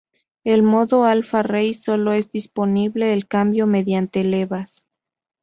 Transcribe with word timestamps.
En 0.43 0.65
modo 0.65 1.05
Alfa 1.05 1.43
Race 1.43 1.75
solo 1.75 2.13
es 2.13 2.31
disponible 2.31 3.13
el 3.13 3.27
cambio 3.27 3.67
mediante 3.67 4.23
levas. 4.23 4.83